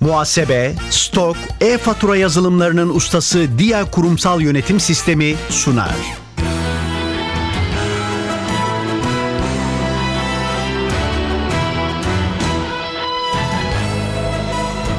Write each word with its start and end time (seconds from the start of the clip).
Muhasebe, 0.00 0.74
stok, 0.90 1.36
e-fatura 1.60 2.16
yazılımlarının 2.16 2.88
ustası 2.88 3.58
Dia 3.58 3.90
Kurumsal 3.90 4.40
Yönetim 4.40 4.80
Sistemi 4.80 5.34
sunar. 5.50 5.96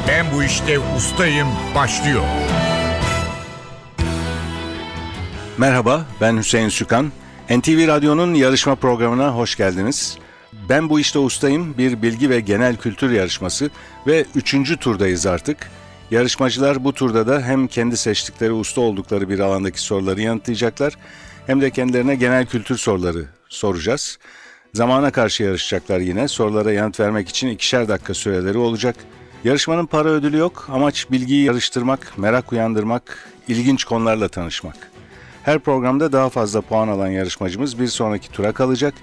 Ben 0.08 0.26
bu 0.34 0.42
işte 0.42 0.78
ustayım 0.96 1.48
başlıyor. 1.74 2.22
Merhaba, 5.58 6.04
ben 6.20 6.36
Hüseyin 6.36 6.68
Sükan. 6.68 7.12
NTV 7.50 7.88
Radyo'nun 7.88 8.34
yarışma 8.34 8.74
programına 8.74 9.34
hoş 9.34 9.56
geldiniz. 9.56 10.18
Ben 10.68 10.88
bu 10.88 11.00
işte 11.00 11.18
ustayım 11.18 11.78
bir 11.78 12.02
bilgi 12.02 12.30
ve 12.30 12.40
genel 12.40 12.76
kültür 12.76 13.10
yarışması 13.10 13.70
ve 14.06 14.24
üçüncü 14.34 14.76
turdayız 14.76 15.26
artık. 15.26 15.70
Yarışmacılar 16.10 16.84
bu 16.84 16.92
turda 16.92 17.26
da 17.26 17.42
hem 17.42 17.66
kendi 17.66 17.96
seçtikleri 17.96 18.52
usta 18.52 18.80
oldukları 18.80 19.28
bir 19.28 19.38
alandaki 19.38 19.80
soruları 19.80 20.20
yanıtlayacaklar 20.20 20.94
hem 21.46 21.60
de 21.60 21.70
kendilerine 21.70 22.14
genel 22.14 22.46
kültür 22.46 22.76
soruları 22.76 23.24
soracağız. 23.48 24.18
Zamana 24.74 25.10
karşı 25.10 25.42
yarışacaklar 25.42 26.00
yine. 26.00 26.28
Sorulara 26.28 26.72
yanıt 26.72 27.00
vermek 27.00 27.28
için 27.28 27.48
ikişer 27.48 27.88
dakika 27.88 28.14
süreleri 28.14 28.58
olacak. 28.58 28.96
Yarışmanın 29.44 29.86
para 29.86 30.08
ödülü 30.08 30.36
yok. 30.36 30.68
Amaç 30.72 31.10
bilgiyi 31.10 31.44
yarıştırmak, 31.44 32.12
merak 32.16 32.52
uyandırmak, 32.52 33.28
ilginç 33.48 33.84
konularla 33.84 34.28
tanışmak. 34.28 34.76
Her 35.42 35.58
programda 35.58 36.12
daha 36.12 36.28
fazla 36.28 36.60
puan 36.60 36.88
alan 36.88 37.08
yarışmacımız 37.08 37.80
bir 37.80 37.86
sonraki 37.86 38.32
tura 38.32 38.52
kalacak. 38.52 38.94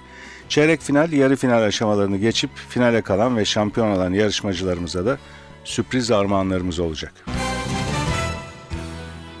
Çeyrek 0.48 0.80
final, 0.80 1.12
yarı 1.12 1.36
final 1.36 1.62
aşamalarını 1.62 2.16
geçip 2.16 2.50
finale 2.68 3.02
kalan 3.02 3.36
ve 3.36 3.44
şampiyon 3.44 3.90
olan 3.90 4.12
yarışmacılarımıza 4.12 5.06
da 5.06 5.18
sürpriz 5.64 6.10
armağanlarımız 6.10 6.78
olacak. 6.78 7.12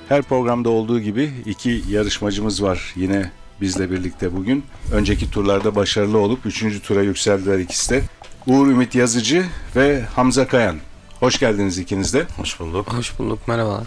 Her 0.08 0.22
programda 0.22 0.70
olduğu 0.70 1.00
gibi 1.00 1.32
iki 1.46 1.82
yarışmacımız 1.88 2.62
var 2.62 2.92
yine 2.96 3.30
bizle 3.60 3.90
birlikte 3.90 4.36
bugün. 4.36 4.64
Önceki 4.92 5.30
turlarda 5.30 5.76
başarılı 5.76 6.18
olup 6.18 6.46
üçüncü 6.46 6.82
tura 6.82 7.02
yükseldiler 7.02 7.58
ikisi 7.58 7.90
de. 7.90 8.02
Uğur 8.46 8.66
Ümit 8.66 8.94
Yazıcı 8.94 9.46
ve 9.76 10.02
Hamza 10.14 10.48
Kayan. 10.48 10.76
Hoş 11.20 11.38
geldiniz 11.38 11.78
ikiniz 11.78 12.14
de. 12.14 12.26
Hoş 12.36 12.60
bulduk. 12.60 12.92
Hoş 12.92 13.18
bulduk, 13.18 13.48
merhabalar. 13.48 13.86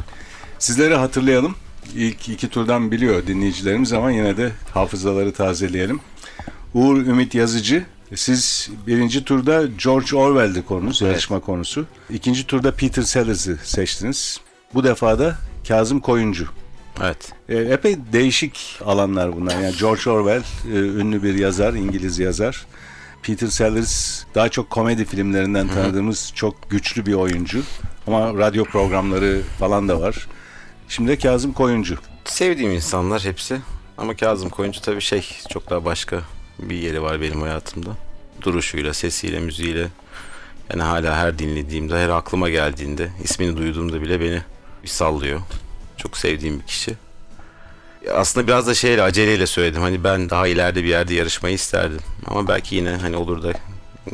Sizleri 0.59 0.95
hatırlayalım. 0.95 1.55
İlk 1.95 2.29
iki 2.29 2.49
turdan 2.49 2.91
biliyor 2.91 3.27
dinleyicilerimiz 3.27 3.93
ama 3.93 4.11
yine 4.11 4.37
de 4.37 4.51
hafızaları 4.73 5.33
tazeleyelim. 5.33 5.99
Uğur 6.73 6.97
Ümit 6.97 7.35
Yazıcı, 7.35 7.85
siz 8.15 8.69
birinci 8.87 9.23
turda 9.23 9.65
George 9.83 10.15
Orwell'di 10.15 10.65
konunuz, 10.65 11.01
yarışma 11.01 11.39
konusu. 11.39 11.85
İkinci 12.09 12.47
turda 12.47 12.71
Peter 12.75 13.01
Sellers'ı 13.01 13.57
seçtiniz. 13.63 14.39
Bu 14.73 14.83
defa 14.83 15.19
da 15.19 15.37
Kazım 15.67 15.99
Koyuncu. 15.99 16.47
Evet. 17.01 17.33
E, 17.49 17.57
epey 17.57 17.97
değişik 18.13 18.79
alanlar 18.85 19.35
bunlar. 19.35 19.59
Yani 19.59 19.75
George 19.79 20.09
Orwell 20.09 20.43
e, 20.73 20.77
ünlü 20.77 21.23
bir 21.23 21.35
yazar, 21.35 21.73
İngiliz 21.73 22.19
yazar. 22.19 22.65
Peter 23.23 23.47
Sellers 23.47 24.23
daha 24.35 24.49
çok 24.49 24.69
komedi 24.69 25.05
filmlerinden 25.05 25.67
tanıdığımız 25.67 26.31
çok 26.35 26.69
güçlü 26.69 27.05
bir 27.05 27.13
oyuncu. 27.13 27.63
Ama 28.07 28.33
radyo 28.33 28.63
programları 28.65 29.41
falan 29.59 29.87
da 29.87 30.01
var. 30.01 30.27
Şimdi 30.87 31.09
de 31.11 31.17
Kazım 31.17 31.53
Koyuncu. 31.53 31.97
Sevdiğim 32.25 32.71
insanlar 32.71 33.23
hepsi. 33.23 33.59
Ama 33.97 34.15
Kazım 34.15 34.49
Koyuncu 34.49 34.81
tabii 34.81 35.01
şey 35.01 35.29
çok 35.49 35.69
daha 35.69 35.85
başka 35.85 36.21
bir 36.61 36.75
yeri 36.75 37.01
var 37.01 37.21
benim 37.21 37.41
hayatımda. 37.41 37.89
Duruşuyla, 38.41 38.93
sesiyle, 38.93 39.39
müziğiyle. 39.39 39.87
Yani 40.69 40.83
hala 40.83 41.17
her 41.17 41.39
dinlediğimde, 41.39 41.93
her 42.03 42.09
aklıma 42.09 42.49
geldiğinde, 42.49 43.09
ismini 43.23 43.57
duyduğumda 43.57 44.01
bile 44.01 44.21
beni 44.21 44.41
bir 44.83 44.87
sallıyor. 44.87 45.39
Çok 45.97 46.17
sevdiğim 46.17 46.59
bir 46.59 46.65
kişi. 46.65 46.93
Aslında 48.13 48.47
biraz 48.47 48.67
da 48.67 48.73
şeyle 48.73 49.01
aceleyle 49.01 49.47
söyledim. 49.47 49.81
Hani 49.81 50.03
ben 50.03 50.29
daha 50.29 50.47
ileride 50.47 50.83
bir 50.83 50.89
yerde 50.89 51.13
yarışmayı 51.13 51.55
isterdim. 51.55 51.99
Ama 52.25 52.47
belki 52.47 52.75
yine 52.75 52.89
hani 52.89 53.15
olur 53.15 53.43
da 53.43 53.53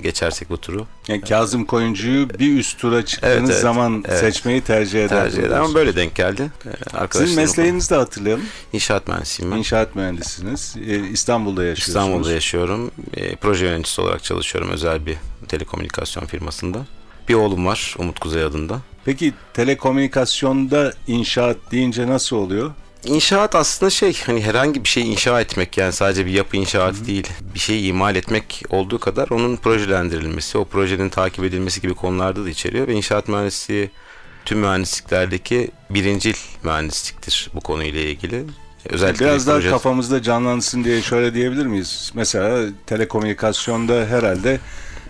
geçersek 0.01 0.49
bu 0.49 0.57
turu. 0.57 0.85
Yani 1.07 1.21
Kazım 1.21 1.65
Koyuncu'yu 1.65 2.29
bir 2.29 2.57
üst 2.57 2.79
tura 2.79 3.05
çıktığınız 3.05 3.33
Evet, 3.35 3.49
evet, 3.49 3.61
zaman 3.61 4.03
evet. 4.07 4.19
seçmeyi 4.19 4.61
tercih 4.61 4.99
eder. 5.05 5.09
Tercih 5.23 5.39
ederim 5.39 5.63
ama 5.63 5.73
böyle 5.75 5.95
denk 5.95 6.15
geldi. 6.15 6.51
Ee, 6.65 7.07
Sizin 7.11 7.35
mesleğinizi 7.35 7.89
de 7.89 7.95
hatırlayalım. 7.95 8.45
inşaat 8.73 9.07
mühendisiyim 9.07 9.51
ben. 9.51 9.57
İnşaat 9.57 9.95
mühendisiniz. 9.95 10.75
Ee, 10.87 11.09
İstanbul'da 11.09 11.63
yaşıyorsunuz. 11.63 11.87
İstanbul'da 12.05 12.31
yaşıyorum. 12.31 12.91
E, 13.13 13.35
proje 13.35 13.65
yöneticisi 13.65 14.01
olarak 14.01 14.23
çalışıyorum 14.23 14.69
özel 14.71 15.05
bir 15.05 15.17
telekomünikasyon 15.47 16.25
firmasında. 16.25 16.77
Bir 17.29 17.33
oğlum 17.33 17.65
var 17.65 17.95
Umut 17.99 18.19
Kuzey 18.19 18.43
adında. 18.43 18.79
Peki 19.05 19.33
telekomünikasyonda 19.53 20.93
inşaat 21.07 21.57
deyince 21.71 22.07
nasıl 22.07 22.35
oluyor? 22.35 22.71
İnşaat 23.05 23.55
aslında 23.55 23.89
şey 23.89 24.17
hani 24.25 24.41
herhangi 24.41 24.83
bir 24.83 24.89
şey 24.89 25.11
inşa 25.11 25.41
etmek 25.41 25.77
yani 25.77 25.93
sadece 25.93 26.25
bir 26.25 26.31
yapı 26.31 26.57
inşaatı 26.57 27.05
değil. 27.07 27.27
Bir 27.53 27.59
şeyi 27.59 27.87
imal 27.87 28.15
etmek 28.15 28.63
olduğu 28.69 28.99
kadar 28.99 29.27
onun 29.29 29.55
projelendirilmesi, 29.57 30.57
o 30.57 30.65
projenin 30.65 31.09
takip 31.09 31.43
edilmesi 31.43 31.81
gibi 31.81 31.93
konularda 31.93 32.45
da 32.45 32.49
içeriyor 32.49 32.87
ve 32.87 32.93
inşaat 32.93 33.27
mühendisliği 33.27 33.89
tüm 34.45 34.59
mühendisliklerdeki 34.59 35.71
birincil 35.89 36.35
mühendisliktir 36.63 37.49
bu 37.53 37.59
konuyla 37.61 38.01
ilgili. 38.01 38.43
Özellikle 38.89 39.25
Biraz 39.25 39.45
bir 39.47 39.51
daha 39.51 39.59
proje- 39.59 39.69
kafamızda 39.69 40.21
canlansın 40.21 40.83
diye 40.83 41.01
şöyle 41.01 41.33
diyebilir 41.33 41.65
miyiz? 41.65 42.11
Mesela 42.15 42.69
telekomünikasyonda 42.85 43.93
herhalde 44.05 44.59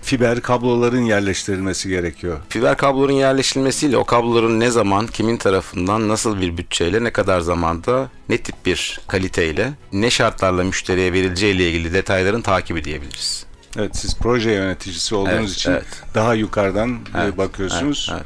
fiber 0.06 0.42
kabloların 0.42 1.02
yerleştirilmesi 1.06 1.90
gerekiyor. 1.90 2.38
Fiber 2.50 2.78
kabloların 2.78 3.14
yerleştirilmesiyle 3.14 3.98
o 3.98 4.04
kabloların 4.06 4.60
ne 4.60 4.72
zaman, 4.72 5.08
kimin 5.08 5.38
tarafından, 5.38 6.08
nasıl 6.08 6.42
bir 6.42 6.58
bütçeyle, 6.58 7.04
ne 7.04 7.12
kadar 7.12 7.40
zamanda, 7.40 8.10
ne 8.30 8.38
tip 8.38 8.66
bir 8.66 9.00
kaliteyle, 9.08 9.74
ne 9.94 10.10
şartlarla 10.10 10.64
müşteriye 10.64 11.14
verileceği 11.14 11.56
ile 11.56 11.70
ilgili 11.72 11.94
detayların 11.94 12.42
takibi 12.42 12.84
diyebiliriz. 12.84 13.46
Evet 13.78 13.96
siz 13.98 14.16
proje 14.20 14.52
yöneticisi 14.52 15.16
olduğunuz 15.16 15.38
Evet, 15.40 15.50
için 15.50 15.72
evet. 15.72 15.86
daha 16.16 16.34
yukarıdan 16.34 16.90
e, 16.90 17.22
Evet, 17.24 17.38
bakıyorsunuz. 17.38 18.10
evet, 18.14 18.26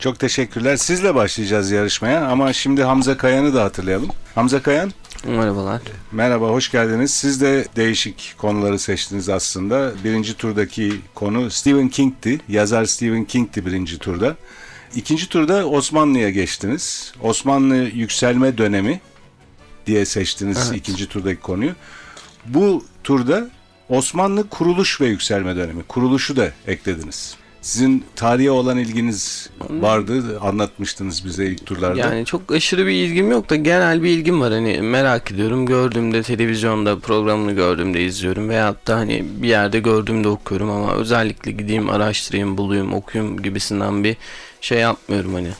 Çok 0.00 0.18
teşekkürler. 0.18 0.76
Sizle 0.76 1.14
başlayacağız 1.14 1.70
yarışmaya 1.70 2.26
ama 2.26 2.52
şimdi 2.52 2.82
Hamza 2.82 3.16
Kayan'ı 3.16 3.54
da 3.54 3.64
hatırlayalım. 3.64 4.08
Hamza 4.34 4.62
Kayan 4.62 4.92
Merhabalar. 5.26 5.80
Merhaba, 6.12 6.48
hoş 6.48 6.70
geldiniz. 6.70 7.10
Siz 7.10 7.40
de 7.40 7.66
değişik 7.76 8.34
konuları 8.38 8.78
seçtiniz 8.78 9.28
aslında. 9.28 9.92
Birinci 10.04 10.34
turdaki 10.36 10.92
konu 11.14 11.50
Stephen 11.50 11.88
King'ti. 11.88 12.40
Yazar 12.48 12.84
Stephen 12.84 13.24
King'ti 13.24 13.66
birinci 13.66 13.98
turda. 13.98 14.36
İkinci 14.94 15.28
turda 15.28 15.68
Osmanlı'ya 15.68 16.30
geçtiniz. 16.30 17.12
Osmanlı 17.20 17.76
yükselme 17.76 18.58
dönemi 18.58 19.00
diye 19.86 20.04
seçtiniz 20.04 20.58
Evet. 20.68 20.80
ikinci 20.80 21.08
turdaki 21.08 21.40
konuyu. 21.40 21.72
Bu 22.46 22.84
turda 23.04 23.48
Osmanlı 23.88 24.48
kuruluş 24.48 25.00
ve 25.00 25.06
yükselme 25.06 25.56
dönemi. 25.56 25.82
Kuruluşu 25.82 26.36
da 26.36 26.52
eklediniz. 26.66 27.36
Sizin 27.62 28.04
tarihe 28.16 28.50
olan 28.50 28.78
ilginiz 28.78 29.50
vardı. 29.70 30.38
Anlatmıştınız 30.40 31.24
bize 31.24 31.46
ilk 31.46 31.66
turlarda. 31.66 32.00
Yani 32.00 32.24
çok 32.24 32.52
aşırı 32.52 32.86
bir 32.86 32.92
ilgim 32.92 33.30
yok 33.30 33.50
da 33.50 33.56
genel 33.56 34.02
bir 34.02 34.08
ilgim 34.10 34.40
var. 34.40 34.52
Hani 34.52 34.80
merak 34.82 35.32
ediyorum. 35.32 35.66
Gördüğümde 35.66 36.22
televizyonda 36.22 36.98
programını 36.98 37.52
gördüğümde 37.52 38.04
izliyorum. 38.04 38.48
Veyahut 38.48 38.86
da 38.86 38.96
hani 38.96 39.24
bir 39.42 39.48
yerde 39.48 39.80
gördüğümde 39.80 40.28
okuyorum 40.28 40.70
ama 40.70 40.94
özellikle 40.94 41.52
gideyim 41.52 41.90
araştırayım, 41.90 42.58
bulayım, 42.58 42.94
okuyayım 42.94 43.42
gibisinden 43.42 44.04
bir 44.04 44.16
şey 44.60 44.78
yapmıyorum 44.78 45.34
hani. 45.34 45.50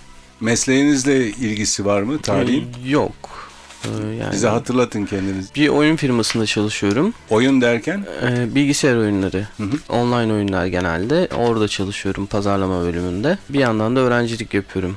Mesleğinizle 0.40 1.26
ilgisi 1.26 1.84
var 1.84 2.02
mı 2.02 2.18
tarihin? 2.18 2.64
Yok. 2.86 3.41
Ee, 3.84 3.88
Yani 4.20 4.32
Bize 4.32 4.48
hatırlatın 4.48 5.04
kendiniz. 5.06 5.54
bir 5.54 5.68
oyun 5.68 5.96
firmasında 5.96 6.46
çalışıyorum. 6.46 7.14
Oyun 7.30 7.60
derken 7.60 8.04
Ee, 8.22 8.54
bilgisayar 8.54 8.96
oyunları, 8.96 9.46
Hı 9.56 9.62
hı. 9.62 9.76
online 9.96 10.32
oyunlar 10.32 10.66
genelde. 10.66 11.28
Orada 11.36 11.68
çalışıyorum 11.68 12.26
pazarlama 12.26 12.82
bölümünde. 12.82 13.38
Bir 13.48 13.58
yandan 13.58 13.96
da 13.96 14.00
öğrencilik 14.00 14.54
yapıyorum. 14.54 14.96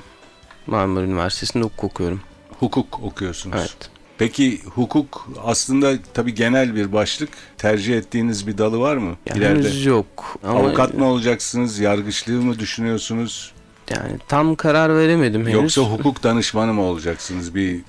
Marmara 0.68 1.04
Üniversitesi'nde 1.06 1.64
hukuk 1.64 1.84
okuyorum. 1.84 2.22
hukuk 2.60 3.00
okuyorsunuz. 3.04 3.58
Evet. 3.60 3.76
Peki 4.18 4.62
hukuk 4.66 5.28
aslında 5.44 5.94
tabii 6.14 6.34
genel 6.36 6.76
bir 6.76 6.94
başlık. 6.94 7.30
Tercih 7.58 7.98
ettiğiniz 7.98 8.48
bir 8.48 8.58
dalı 8.58 8.80
var 8.80 8.98
mı 8.98 9.16
Yani 9.30 9.38
ileride? 9.40 9.60
henüz 9.60 9.86
yok. 9.86 10.38
Ama 10.44 10.60
Avukat 10.60 10.94
mı 10.94 11.06
olacaksınız? 11.06 11.80
Yargıçlığı 11.80 12.42
mı 12.42 12.60
düşünüyorsunuz? 12.60 13.52
Yani 13.90 14.12
tam 14.28 14.56
karar 14.56 14.98
veremedim 14.98 15.42
henüz. 15.42 15.54
Yoksa 15.54 15.82
hukuk 15.82 16.24
danışmanı 16.24 16.74
mı 16.74 16.82
olacaksınız 16.82 17.56
bir 17.56 17.80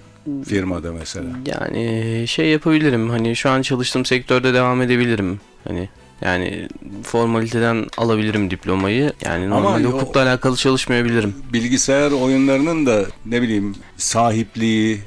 firmada 0.49 0.93
mesela? 0.93 1.27
Yani 1.47 2.25
şey 2.29 2.47
yapabilirim. 2.49 3.11
Hani 3.11 3.37
şu 3.37 3.51
an 3.51 3.63
çalıştığım 3.63 4.05
sektörde 4.05 4.55
devam 4.55 4.83
edebilirim. 4.83 5.41
Hani 5.69 5.89
yani 6.23 6.69
formaliteden 7.03 7.87
alabilirim 7.99 8.51
diplomayı. 8.51 9.13
Yani 9.25 9.45
Ama 9.47 9.61
normalde 9.61 9.83
yo- 9.83 9.93
hukukla 9.93 10.23
alakalı 10.23 10.57
çalışmayabilirim. 10.57 11.35
Bilgisayar 11.53 12.11
oyunlarının 12.11 12.87
da 12.87 13.05
ne 13.27 13.43
bileyim 13.43 13.75
sahipliği 13.97 15.01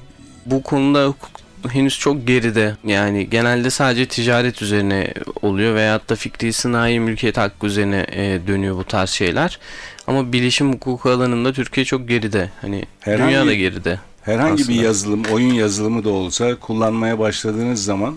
Bu 0.45 0.63
konuda 0.63 1.07
hukuk 1.07 1.29
henüz 1.69 1.99
çok 1.99 2.27
geride. 2.27 2.75
Yani 2.83 3.29
genelde 3.29 3.69
sadece 3.69 4.05
ticaret 4.05 4.61
üzerine 4.61 5.13
oluyor 5.41 5.75
veyahut 5.75 6.09
da 6.09 6.15
fikri 6.15 6.53
sınai 6.53 6.99
mülkiyet 6.99 7.37
hakkı 7.37 7.67
üzerine 7.67 8.05
e, 8.11 8.39
dönüyor 8.47 8.75
bu 8.77 8.83
tarz 8.83 9.09
şeyler. 9.09 9.59
Ama 10.07 10.33
bilişim 10.33 10.73
hukuku 10.73 11.09
alanında 11.09 11.53
Türkiye 11.53 11.85
çok 11.85 12.07
geride. 12.07 12.49
Hani 12.61 12.83
Herhangi- 13.01 13.27
dünya 13.27 13.45
da 13.45 13.53
geride. 13.53 13.99
Herhangi 14.29 14.57
bir 14.57 14.63
Aslında. 14.63 14.83
yazılım, 14.83 15.23
oyun 15.33 15.53
yazılımı 15.53 16.03
da 16.03 16.09
olsa 16.09 16.55
kullanmaya 16.55 17.19
başladığınız 17.19 17.83
zaman 17.83 18.15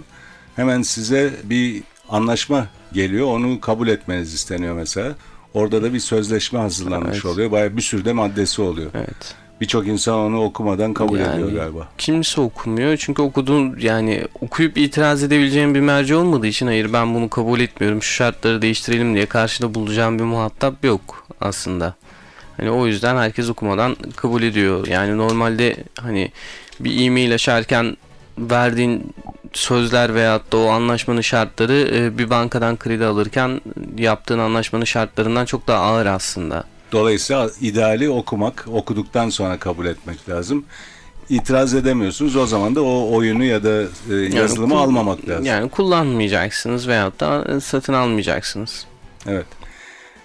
hemen 0.57 0.83
size 0.83 1.31
bir 1.45 1.83
anlaşma 2.09 2.67
geliyor. 2.93 3.27
Onu 3.27 3.61
kabul 3.61 3.89
etmeniz 3.89 4.35
isteniyor 4.35 4.75
mesela. 4.75 5.13
Orada 5.55 5.83
da 5.83 5.95
bir 5.95 6.01
sözleşme 6.01 6.59
hazırlanmış 6.59 7.13
Evet. 7.15 7.25
oluyor. 7.25 7.51
Bayağı 7.51 7.77
bir 7.77 7.83
sürü 7.83 8.05
de 8.05 8.13
maddesi 8.13 8.63
oluyor. 8.63 8.91
Evet. 8.95 9.35
Birçok 9.61 9.87
insan 9.87 10.15
onu 10.19 10.43
okumadan 10.45 10.95
kabul 10.95 11.19
Yani- 11.19 11.35
ediyor 11.35 11.53
galiba. 11.53 11.89
Kimse 11.99 12.41
okumuyor 12.41 12.97
çünkü 12.97 13.23
okuduğun 13.23 13.77
yani 13.79 14.25
okuyup 14.41 14.79
itiraz 14.79 15.23
edebileceğim 15.23 15.75
bir 15.75 15.81
merci 15.81 16.15
olmadığı 16.15 16.47
için 16.47 16.67
hayır 16.67 16.93
ben 16.93 17.15
bunu 17.15 17.31
kabul 17.31 17.61
etmiyorum 17.61 18.03
şu 18.03 18.13
şartları 18.15 18.63
değiştirelim 18.63 19.15
diye 19.15 19.27
karşıda 19.27 19.75
bulacağım 19.75 20.19
bir 20.19 20.25
muhatap 20.25 20.85
yok 20.85 21.27
aslında. 21.41 21.95
Hani 22.63 22.71
o 22.71 22.87
yüzden 22.87 23.17
herkes 23.17 23.51
okumadan 23.51 23.97
kabul 24.17 24.43
ediyor. 24.43 24.87
Yani 24.87 25.17
normalde 25.19 25.77
hani 26.01 26.31
bir 26.81 27.07
e-mail 27.07 27.35
açarken 27.35 27.97
verdiğin 28.39 29.15
sözler 29.53 30.15
veyahut 30.15 30.53
da 30.53 30.57
o 30.57 30.69
anlaşmanın 30.69 31.21
şartları 31.21 31.91
e, 31.95 32.19
bir 32.19 32.31
bankadan 32.31 32.77
kredi 32.77 33.05
alırken 33.05 33.61
yaptığın 33.99 34.39
anlaşmanın 34.39 34.85
şartlarından 34.85 35.45
çok 35.45 35.69
daha 35.69 35.83
ağır 35.83 36.07
aslında. 36.07 36.65
Dolayısıyla 36.93 37.51
ideali 37.61 38.11
okumak, 38.11 38.65
okuduktan 38.73 39.31
sonra 39.31 39.59
kabul 39.59 39.87
etmek 39.87 40.29
lazım. 40.29 40.65
İtiraz 41.29 41.75
edemiyorsunuz. 41.75 42.37
O 42.37 42.47
zaman 42.47 42.75
da 42.75 42.83
o 42.83 43.15
oyunu 43.17 43.45
ya 43.45 43.65
da 43.65 43.83
e, 44.11 44.15
yazılımı 44.15 44.75
kul- 44.75 44.81
almamak 44.81 45.29
lazım. 45.29 45.45
Yani 45.45 45.71
kullanmayacaksınız 45.71 46.89
veyahut 46.89 47.21
da 47.21 47.61
satın 47.61 47.93
almayacaksınız. 47.93 48.87
Evet. 49.27 49.47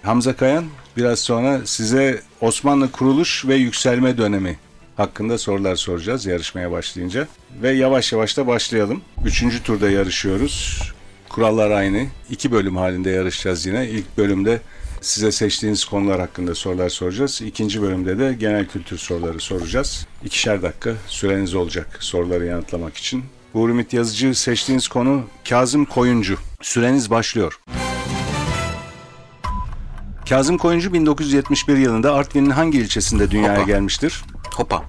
Hamza 0.02 0.36
Kayan 0.36 0.64
biraz 0.98 1.20
sonra 1.20 1.60
size 1.64 2.22
Osmanlı 2.40 2.92
kuruluş 2.92 3.44
ve 3.46 3.54
yükselme 3.54 4.18
dönemi 4.18 4.58
hakkında 4.96 5.38
sorular 5.38 5.76
soracağız 5.76 6.26
yarışmaya 6.26 6.70
başlayınca. 6.70 7.28
Ve 7.62 7.70
yavaş 7.70 8.12
yavaş 8.12 8.36
da 8.36 8.46
başlayalım. 8.46 9.00
Üçüncü 9.24 9.62
turda 9.62 9.90
yarışıyoruz. 9.90 10.82
Kurallar 11.28 11.70
aynı. 11.70 12.06
İki 12.30 12.52
bölüm 12.52 12.76
halinde 12.76 13.10
yarışacağız 13.10 13.66
yine. 13.66 13.88
İlk 13.88 14.18
bölümde 14.18 14.60
size 15.00 15.32
seçtiğiniz 15.32 15.84
konular 15.84 16.20
hakkında 16.20 16.54
sorular 16.54 16.88
soracağız. 16.88 17.42
İkinci 17.42 17.82
bölümde 17.82 18.18
de 18.18 18.36
genel 18.40 18.66
kültür 18.66 18.98
soruları 18.98 19.40
soracağız. 19.40 20.06
İkişer 20.24 20.62
dakika 20.62 20.94
süreniz 21.06 21.54
olacak 21.54 21.96
soruları 22.00 22.44
yanıtlamak 22.44 22.96
için. 22.96 23.24
Uğur 23.54 23.68
Ümit 23.68 23.92
Yazıcı 23.92 24.34
seçtiğiniz 24.34 24.88
konu 24.88 25.24
Kazım 25.48 25.84
Koyuncu. 25.84 26.38
Süreniz 26.62 27.10
başlıyor. 27.10 27.60
Kazım 30.28 30.58
Koyuncu 30.58 30.92
1971 30.92 31.76
yılında 31.76 32.14
Artvin'in 32.14 32.50
hangi 32.50 32.78
ilçesinde 32.78 33.30
dünyaya 33.30 33.58
Hopa. 33.58 33.66
gelmiştir? 33.66 34.24
Hopa. 34.54 34.84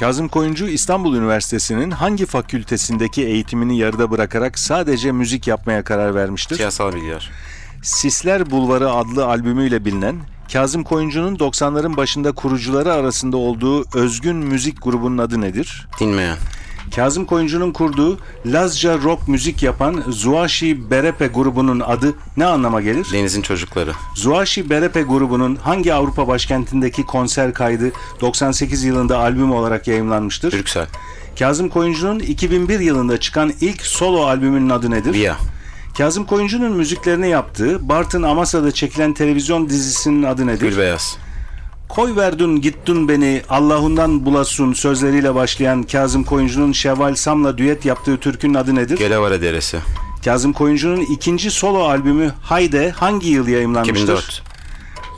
Kazım 0.00 0.28
Koyuncu 0.28 0.68
İstanbul 0.68 1.16
Üniversitesi'nin 1.16 1.90
hangi 1.90 2.26
fakültesindeki 2.26 3.24
eğitimini 3.24 3.78
yarıda 3.78 4.10
bırakarak 4.10 4.58
sadece 4.58 5.12
müzik 5.12 5.46
yapmaya 5.46 5.84
karar 5.84 6.14
vermiştir? 6.14 6.56
Siyasal 6.56 6.92
bilgiler. 6.92 7.30
Sisler 7.82 8.50
Bulvarı 8.50 8.90
adlı 8.90 9.26
albümüyle 9.26 9.84
bilinen 9.84 10.16
Kazım 10.52 10.84
Koyuncu'nun 10.84 11.36
90'ların 11.36 11.96
başında 11.96 12.32
kurucuları 12.32 12.92
arasında 12.92 13.36
olduğu 13.36 13.84
özgün 13.94 14.36
müzik 14.36 14.82
grubunun 14.82 15.18
adı 15.18 15.40
nedir? 15.40 15.88
Dinmeyen. 16.00 16.36
Kazım 16.96 17.24
Koyuncu'nun 17.24 17.72
kurduğu 17.72 18.18
Lazca 18.46 18.98
rock 18.98 19.28
müzik 19.28 19.62
yapan 19.62 20.04
Zuaşi 20.08 20.90
Berepe 20.90 21.26
grubunun 21.26 21.80
adı 21.80 22.14
ne 22.36 22.46
anlama 22.46 22.80
gelir? 22.80 23.06
Denizin 23.12 23.42
çocukları. 23.42 23.92
Zuaşi 24.14 24.70
Berepe 24.70 25.02
grubunun 25.02 25.56
hangi 25.56 25.94
Avrupa 25.94 26.28
başkentindeki 26.28 27.06
konser 27.06 27.54
kaydı 27.54 27.92
98 28.20 28.84
yılında 28.84 29.18
albüm 29.18 29.52
olarak 29.52 29.88
yayımlanmıştır? 29.88 30.52
Brüksel. 30.52 30.86
Kazım 31.38 31.68
Koyuncu'nun 31.68 32.18
2001 32.18 32.80
yılında 32.80 33.20
çıkan 33.20 33.52
ilk 33.60 33.82
solo 33.82 34.24
albümünün 34.24 34.70
adı 34.70 34.90
nedir? 34.90 35.12
Via. 35.12 35.36
Kazım 35.98 36.24
Koyuncu'nun 36.24 36.72
müziklerini 36.72 37.28
yaptığı 37.28 37.88
Bartın 37.88 38.22
Amasya'da 38.22 38.72
çekilen 38.72 39.14
televizyon 39.14 39.68
dizisinin 39.68 40.22
adı 40.22 40.46
nedir? 40.46 40.60
Gülbeyaz. 40.70 41.18
Koy 41.94 42.16
verdun 42.16 42.60
gittun 42.60 43.08
beni 43.08 43.42
Allah'undan 43.48 44.26
bulasun 44.26 44.72
sözleriyle 44.72 45.34
başlayan 45.34 45.82
Kazım 45.82 46.24
Koyuncu'nun 46.24 46.72
Şevval 46.72 47.14
Sam'la 47.14 47.58
düet 47.58 47.84
yaptığı 47.84 48.16
türkünün 48.16 48.54
adı 48.54 48.74
nedir? 48.74 48.98
Gelevare 48.98 49.42
Deresi. 49.42 49.78
Kazım 50.24 50.52
Koyuncu'nun 50.52 51.00
ikinci 51.00 51.50
solo 51.50 51.84
albümü 51.84 52.32
Hayde 52.42 52.90
hangi 52.90 53.28
yıl 53.28 53.48
yayımlanmıştır? 53.48 53.94
2004. 53.94 54.42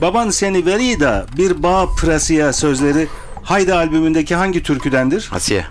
Baban 0.01 0.31
seni 0.31 0.67
veri 0.67 1.01
da 1.01 1.27
bir 1.37 1.63
bağ 1.63 1.87
prasiya 1.97 2.53
sözleri 2.53 3.09
Hayde 3.43 3.75
albümündeki 3.75 4.35
hangi 4.35 4.63
türküdendir? 4.63 5.31
Asiye. 5.33 5.65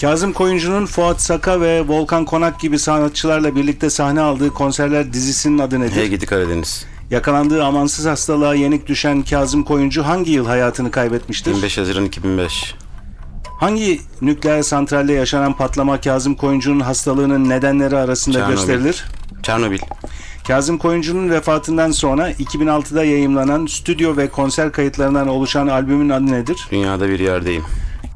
Kazım 0.00 0.32
Koyuncu'nun 0.32 0.86
Fuat 0.86 1.22
Saka 1.22 1.60
ve 1.60 1.88
Volkan 1.88 2.24
Konak 2.24 2.60
gibi 2.60 2.78
sanatçılarla 2.78 3.56
birlikte 3.56 3.90
sahne 3.90 4.20
aldığı 4.20 4.50
konserler 4.50 5.12
dizisinin 5.12 5.58
adı 5.58 5.80
nedir? 5.80 5.96
Hey 5.96 6.08
gidi 6.08 6.26
Karadeniz. 6.26 6.86
Yakalandığı 7.10 7.64
amansız 7.64 8.06
hastalığa 8.06 8.54
yenik 8.54 8.86
düşen 8.86 9.22
Kazım 9.22 9.64
Koyuncu 9.64 10.02
hangi 10.06 10.30
yıl 10.32 10.46
hayatını 10.46 10.90
kaybetmiştir? 10.90 11.50
25 11.50 11.78
Haziran 11.78 12.04
2005. 12.04 12.74
Hangi 13.60 14.00
nükleer 14.22 14.62
santralde 14.62 15.12
yaşanan 15.12 15.56
patlama 15.56 16.00
Kazım 16.00 16.34
Koyuncu'nun 16.34 16.80
hastalığının 16.80 17.48
nedenleri 17.48 17.96
arasında 17.96 18.34
Çernobil. 18.38 18.54
gösterilir? 18.54 19.04
Çernobil. 19.42 19.78
Kazım 20.46 20.78
Koyuncu'nun 20.78 21.30
vefatından 21.30 21.90
sonra 21.90 22.30
2006'da 22.30 23.04
yayımlanan 23.04 23.66
stüdyo 23.66 24.16
ve 24.16 24.28
konser 24.28 24.72
kayıtlarından 24.72 25.28
oluşan 25.28 25.66
albümün 25.66 26.08
adı 26.08 26.26
nedir? 26.26 26.68
Dünyada 26.70 27.08
bir 27.08 27.20
yerdeyim. 27.20 27.64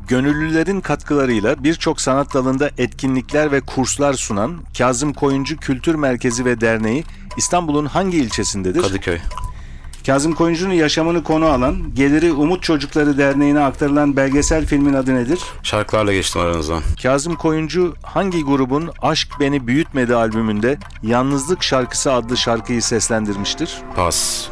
Gönüllülerin 0.08 0.80
katkılarıyla 0.80 1.64
birçok 1.64 2.00
sanat 2.00 2.34
dalında 2.34 2.70
etkinlikler 2.78 3.52
ve 3.52 3.60
kurslar 3.60 4.14
sunan 4.14 4.52
Kazım 4.78 5.12
Koyuncu 5.12 5.56
Kültür 5.56 5.94
Merkezi 5.94 6.44
ve 6.44 6.60
Derneği 6.60 7.04
İstanbul'un 7.36 7.86
hangi 7.86 8.18
ilçesindedir? 8.18 8.82
Kadıköy. 8.82 9.18
Kazım 10.06 10.34
Koyuncu'nun 10.34 10.72
yaşamını 10.74 11.24
konu 11.24 11.46
alan, 11.46 11.94
geliri 11.94 12.32
Umut 12.32 12.62
Çocukları 12.62 13.18
Derneği'ne 13.18 13.60
aktarılan 13.60 14.16
belgesel 14.16 14.66
filmin 14.66 14.94
adı 14.94 15.14
nedir? 15.14 15.40
Şarkılarla 15.62 16.12
geçtim 16.12 16.40
aranızdan. 16.40 16.82
Kazım 17.02 17.36
Koyuncu 17.36 17.94
hangi 18.02 18.44
grubun 18.44 18.90
Aşk 19.02 19.28
Beni 19.40 19.66
Büyütmedi 19.66 20.14
albümünde 20.14 20.78
Yalnızlık 21.02 21.62
Şarkısı 21.62 22.12
adlı 22.12 22.36
şarkıyı 22.36 22.82
seslendirmiştir? 22.82 23.78
Pas. 23.96 24.46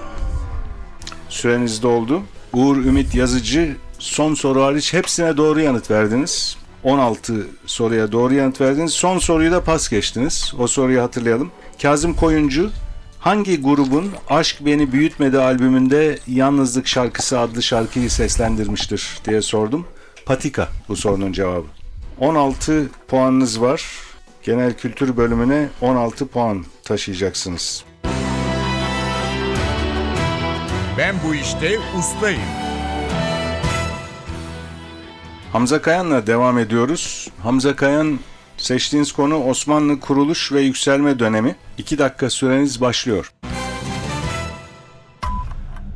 Süreniz 1.28 1.82
doldu. 1.82 2.22
Uğur 2.52 2.76
Ümit 2.76 3.14
Yazıcı 3.14 3.76
son 3.98 4.34
soru 4.34 4.62
hariç 4.62 4.92
hepsine 4.92 5.36
doğru 5.36 5.60
yanıt 5.60 5.90
verdiniz. 5.90 6.56
16 6.82 7.46
soruya 7.66 8.12
doğru 8.12 8.34
yanıt 8.34 8.60
verdiniz. 8.60 8.92
Son 8.92 9.18
soruyu 9.18 9.52
da 9.52 9.64
pas 9.64 9.88
geçtiniz. 9.88 10.54
O 10.58 10.66
soruyu 10.66 11.02
hatırlayalım. 11.02 11.50
Kazım 11.82 12.14
Koyuncu 12.14 12.70
hangi 13.18 13.62
grubun 13.62 14.10
Aşk 14.28 14.56
Beni 14.60 14.92
Büyütmedi 14.92 15.38
albümünde 15.38 16.18
Yalnızlık 16.26 16.86
Şarkısı 16.86 17.38
adlı 17.38 17.62
şarkıyı 17.62 18.10
seslendirmiştir 18.10 19.18
diye 19.24 19.42
sordum. 19.42 19.86
Patika 20.26 20.68
bu 20.88 20.96
sorunun 20.96 21.32
cevabı. 21.32 21.66
16 22.20 22.88
puanınız 23.08 23.60
var. 23.60 23.84
Genel 24.42 24.76
kültür 24.76 25.16
bölümüne 25.16 25.68
16 25.80 26.26
puan 26.26 26.64
taşıyacaksınız. 26.84 27.84
Ben 30.98 31.14
bu 31.26 31.34
işte 31.34 31.78
ustayım. 31.98 32.71
Hamza 35.52 35.82
Kayan'la 35.82 36.26
devam 36.26 36.58
ediyoruz. 36.58 37.28
Hamza 37.42 37.76
Kayan 37.76 38.18
seçtiğiniz 38.56 39.12
konu 39.12 39.44
Osmanlı 39.44 40.00
kuruluş 40.00 40.52
ve 40.52 40.60
yükselme 40.60 41.18
dönemi. 41.18 41.56
2 41.78 41.98
dakika 41.98 42.30
süreniz 42.30 42.80
başlıyor. 42.80 43.32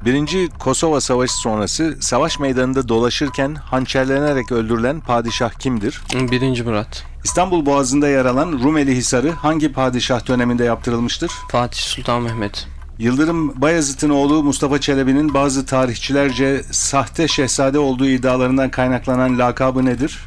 Birinci 0.05 0.49
Kosova 0.59 1.01
Savaşı 1.01 1.35
sonrası 1.35 1.97
savaş 2.01 2.39
meydanında 2.39 2.89
dolaşırken 2.89 3.55
hançerlenerek 3.55 4.53
öldürülen 4.53 5.01
padişah 5.01 5.53
kimdir? 5.53 6.01
Birinci 6.15 6.63
Murat. 6.63 7.05
İstanbul 7.25 7.67
Boğazı'nda 7.67 8.09
yer 8.09 8.25
alan 8.25 8.53
Rumeli 8.53 8.97
Hisarı 8.97 9.31
hangi 9.31 9.73
padişah 9.73 10.29
döneminde 10.29 10.65
yaptırılmıştır? 10.65 11.31
Fatih 11.49 11.81
Sultan 11.81 12.23
Mehmet. 12.23 12.69
Yıldırım 12.99 13.61
Bayezid'in 13.61 14.11
oğlu 14.11 14.43
Mustafa 14.43 14.81
Çelebi'nin 14.81 15.35
bazı 15.35 15.67
tarihçilerce 15.67 16.63
sahte 16.71 17.29
şehzade 17.29 17.79
olduğu 17.79 18.07
iddialarından 18.07 18.71
kaynaklanan 18.71 19.39
lakabı 19.39 19.85
nedir? 19.85 20.27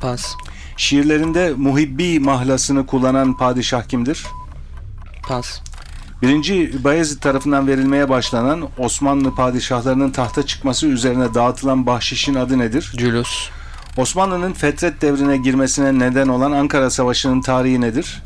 Pas. 0.00 0.34
Şiirlerinde 0.76 1.54
muhibbi 1.56 2.20
mahlasını 2.20 2.86
kullanan 2.86 3.36
padişah 3.36 3.82
kimdir? 3.82 4.26
Pas. 5.28 5.60
Birinci 6.22 6.84
Bayezid 6.84 7.20
tarafından 7.20 7.66
verilmeye 7.66 8.08
başlanan 8.08 8.68
Osmanlı 8.78 9.34
padişahlarının 9.34 10.10
tahta 10.10 10.46
çıkması 10.46 10.86
üzerine 10.86 11.34
dağıtılan 11.34 11.86
bahşişin 11.86 12.34
adı 12.34 12.58
nedir? 12.58 12.92
Cülus. 12.96 13.50
Osmanlı'nın 13.96 14.52
Fetret 14.52 15.02
devrine 15.02 15.36
girmesine 15.36 15.98
neden 15.98 16.28
olan 16.28 16.52
Ankara 16.52 16.90
Savaşı'nın 16.90 17.40
tarihi 17.40 17.80
nedir? 17.80 18.22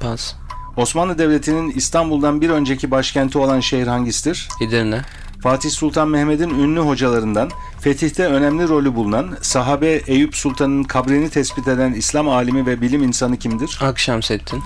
Pas. 0.00 0.34
Osmanlı 0.76 1.18
Devleti'nin 1.18 1.70
İstanbul'dan 1.70 2.40
bir 2.40 2.50
önceki 2.50 2.90
başkenti 2.90 3.38
olan 3.38 3.60
şehir 3.60 3.86
hangisidir? 3.86 4.48
Edirne. 4.60 5.02
Fatih 5.42 5.70
Sultan 5.70 6.08
Mehmet'in 6.08 6.50
ünlü 6.50 6.80
hocalarından 6.80 7.50
fetihte 7.80 8.26
önemli 8.26 8.68
rolü 8.68 8.94
bulunan 8.94 9.36
sahabe 9.42 10.02
Eyüp 10.06 10.36
Sultan'ın 10.36 10.84
kabrini 10.84 11.30
tespit 11.30 11.68
eden 11.68 11.92
İslam 11.92 12.28
alimi 12.28 12.66
ve 12.66 12.80
bilim 12.80 13.02
insanı 13.02 13.36
kimdir? 13.36 13.78
Akşemseddin. 13.82 14.62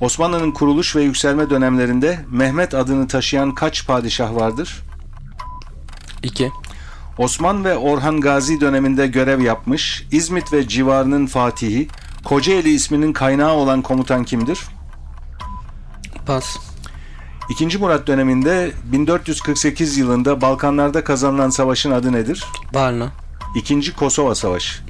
Osmanlı'nın 0.00 0.52
kuruluş 0.52 0.96
ve 0.96 1.02
yükselme 1.02 1.50
dönemlerinde 1.50 2.18
Mehmet 2.30 2.74
adını 2.74 3.08
taşıyan 3.08 3.54
kaç 3.54 3.86
padişah 3.86 4.34
vardır? 4.34 4.82
2. 6.22 6.50
Osman 7.18 7.64
ve 7.64 7.76
Orhan 7.76 8.20
Gazi 8.20 8.60
döneminde 8.60 9.06
görev 9.06 9.40
yapmış, 9.40 10.06
İzmit 10.12 10.52
ve 10.52 10.68
civarının 10.68 11.26
fatihi, 11.26 11.88
Kocaeli 12.24 12.70
isminin 12.70 13.12
kaynağı 13.12 13.52
olan 13.52 13.82
komutan 13.82 14.24
kimdir? 14.24 14.58
Pas. 16.26 16.56
İkinci 17.50 17.78
Murat 17.78 18.06
döneminde 18.06 18.72
1448 18.84 19.98
yılında 19.98 20.40
Balkanlarda 20.40 21.04
kazanılan 21.04 21.50
savaşın 21.50 21.90
adı 21.90 22.12
nedir? 22.12 22.44
Varna. 22.74 23.12
İkinci 23.56 23.96
Kosova 23.96 24.34
Savaşı. 24.34 24.82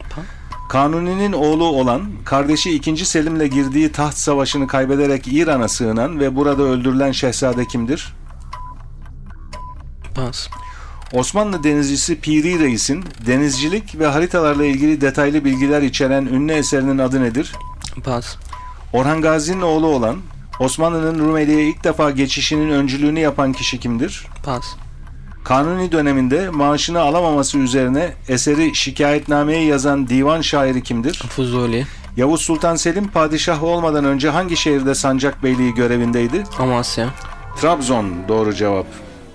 Kanuni'nin 0.69 1.33
oğlu 1.33 1.65
olan, 1.65 2.03
kardeşi 2.25 2.71
2. 2.71 3.07
Selim'le 3.07 3.51
girdiği 3.51 3.93
taht 3.93 4.15
savaşını 4.15 4.67
kaybederek 4.67 5.29
İran'a 5.29 5.69
sığınan 5.69 6.21
ve 6.21 6.37
burada 6.37 6.62
öldürülen 6.62 7.12
şehzade 7.12 7.67
kimdir? 7.67 8.15
Pas. 10.15 10.49
Osmanlı 11.12 11.65
denizcisi 11.65 12.21
Piri 12.21 12.59
Reis'in 12.59 13.05
denizcilik 13.27 13.99
ve 13.99 14.07
haritalarla 14.07 14.65
ilgili 14.65 15.01
detaylı 15.01 15.45
bilgiler 15.45 15.83
içeren 15.83 16.27
ünlü 16.27 16.53
eserinin 16.53 16.99
adı 16.99 17.23
nedir? 17.23 17.53
Pas. 18.05 18.37
Orhan 18.93 19.23
Gazi'nin 19.23 19.62
oğlu 19.62 19.87
olan, 19.87 20.17
Osmanlı'nın 20.62 21.19
Rumeli'ye 21.19 21.69
ilk 21.69 21.85
defa 21.85 22.11
geçişinin 22.11 22.71
öncülüğünü 22.71 23.21
yapan 23.21 23.52
kişi 23.52 23.81
kimdir? 23.81 24.26
Pas. 24.45 24.64
Kanuni 25.45 25.92
döneminde 25.92 26.50
maaşını 26.50 27.00
alamaması 27.00 27.59
üzerine 27.59 28.14
eseri 28.28 28.75
şikayetnameye 28.75 29.64
yazan 29.64 30.09
divan 30.09 30.40
şairi 30.40 30.83
kimdir? 30.83 31.14
Fuzuli. 31.14 31.87
Yavuz 32.16 32.40
Sultan 32.40 32.76
Selim 32.76 33.09
padişah 33.09 33.62
olmadan 33.62 34.04
önce 34.04 34.31
hangi 34.31 34.57
şehirde 34.57 34.95
sancak 34.95 35.42
beyliği 35.42 35.75
görevindeydi? 35.75 36.45
Amasya. 36.59 37.09
Trabzon 37.61 38.28
doğru 38.28 38.54
cevap. 38.54 38.87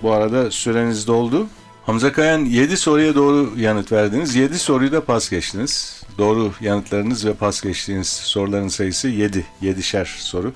Bu 0.02 0.12
arada 0.12 0.50
süreniz 0.50 1.06
doldu. 1.06 1.46
Hamza 1.86 2.12
Kayan 2.12 2.44
7 2.44 2.76
soruya 2.76 3.14
doğru 3.14 3.50
yanıt 3.56 3.92
verdiniz. 3.92 4.34
7 4.34 4.58
soruyu 4.58 4.92
da 4.92 5.04
pas 5.04 5.30
geçtiniz. 5.30 6.02
Doğru 6.18 6.52
yanıtlarınız 6.60 7.26
ve 7.26 7.34
pas 7.34 7.60
geçtiğiniz 7.60 8.08
soruların 8.08 8.68
sayısı 8.68 9.08
7. 9.08 9.46
7'şer 9.62 10.04
soru. 10.04 10.52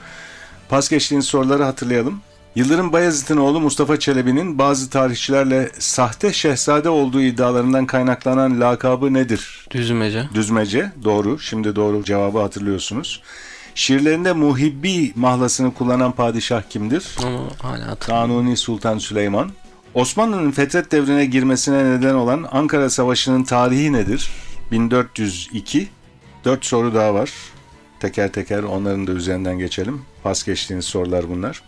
Pas 0.72 0.88
geçtiğiniz 0.88 1.26
soruları 1.26 1.62
hatırlayalım. 1.62 2.20
Yıldırım 2.54 2.92
Bayezid'in 2.92 3.36
oğlu 3.36 3.60
Mustafa 3.60 3.98
Çelebi'nin 3.98 4.58
bazı 4.58 4.90
tarihçilerle 4.90 5.70
sahte 5.78 6.32
şehzade 6.32 6.88
olduğu 6.88 7.20
iddialarından 7.20 7.86
kaynaklanan 7.86 8.60
lakabı 8.60 9.14
nedir? 9.14 9.66
Düzmece. 9.70 10.28
Düzmece 10.34 10.92
doğru. 11.04 11.38
Şimdi 11.38 11.76
doğru 11.76 12.04
cevabı 12.04 12.38
hatırlıyorsunuz. 12.38 13.22
Şiirlerinde 13.74 14.32
muhibbi 14.32 15.12
mahlasını 15.16 15.74
kullanan 15.74 16.12
padişah 16.12 16.62
kimdir? 16.62 17.06
Ama 17.26 17.40
hala. 17.62 17.94
Kanuni 17.94 18.56
Sultan 18.56 18.98
Süleyman. 18.98 19.50
Osmanlı'nın 19.94 20.50
Fetret 20.50 20.92
devrine 20.92 21.26
girmesine 21.26 21.84
neden 21.84 22.14
olan 22.14 22.48
Ankara 22.52 22.90
Savaşı'nın 22.90 23.44
tarihi 23.44 23.92
nedir? 23.92 24.30
1402. 24.70 25.88
Dört 26.44 26.64
soru 26.66 26.94
daha 26.94 27.14
var. 27.14 27.30
Teker 28.02 28.32
teker 28.32 28.62
onların 28.62 29.06
da 29.06 29.12
üzerinden 29.12 29.58
geçelim. 29.58 30.02
Pas 30.22 30.44
geçtiğiniz 30.44 30.84
sorular 30.84 31.28
bunlar. 31.28 31.62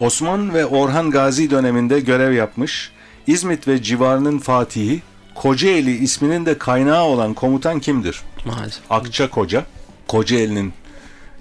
Osman 0.00 0.54
ve 0.54 0.66
Orhan 0.66 1.10
Gazi 1.10 1.50
döneminde 1.50 2.00
görev 2.00 2.32
yapmış, 2.32 2.90
İzmit 3.26 3.68
ve 3.68 3.82
civarının 3.82 4.38
fatihi, 4.38 5.02
Kocaeli 5.34 5.96
isminin 5.96 6.46
de 6.46 6.58
kaynağı 6.58 7.04
olan 7.04 7.34
komutan 7.34 7.80
kimdir? 7.80 8.22
Maalesef. 8.44 8.82
Akçakoca. 8.90 9.64
Kocaeli'nin 10.08 10.72